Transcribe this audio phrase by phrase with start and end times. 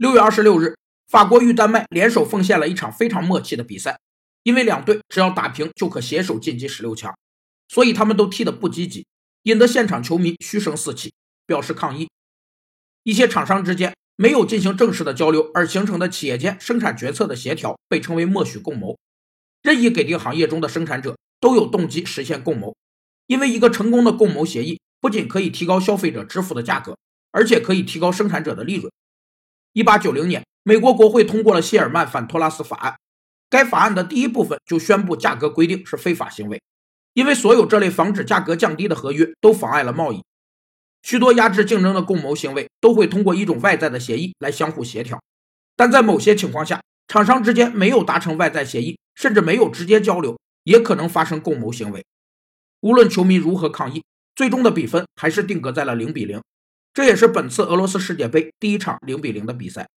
[0.00, 0.78] 六月二十六日，
[1.08, 3.98] 法国与丹麦联手奉献了一场非常默契的比赛，
[4.44, 7.14] 因为两队只要打平就可携手晋级十六强，
[7.68, 9.04] 所以他们都踢得不积极，
[9.42, 11.12] 引得现场球迷嘘声四起，
[11.44, 12.08] 表示抗议。
[13.02, 18.96] 一些厂商之间没有进行正式的交流而形成的企业间生产决策的协调，被称为默许共谋。
[19.62, 22.74] 任意给定行业中的生产者都有动机实现共谋，
[23.26, 26.96] 因为一个成功的共谋协议不仅可以提高消费者支付的价格，
[27.32, 28.90] 而且可以提高生产者的利润。
[29.72, 32.96] 一八九零年，美国国会通过了谢尔曼反托拉斯法案，
[33.48, 36.60] 该法案的第一部分就宣布价格规定是非法行为，
[37.14, 40.24] 因为所有这类防止价格降低的合约都妨碍了贸易。
[41.02, 45.22] 许多压制竞争的共谋行为都会通过一种外在的协议来相互协调，
[45.76, 52.04] 但在某些情况下，厂商之间没有达成外在协议，甚至没有直接交流，也可能发生共谋行为。
[52.80, 54.02] 无论球迷如何抗议，
[54.34, 56.42] 最终的比分还是定格在了零比零。
[56.92, 59.90] 这也是本次俄罗斯世界杯第一场零比零的比赛。